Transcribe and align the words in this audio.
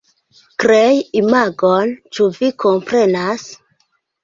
Krei 0.63 0.97
imagon, 1.21 1.93
ĉu 2.19 2.29
vi 2.39 2.51
komprenas? 2.65 3.47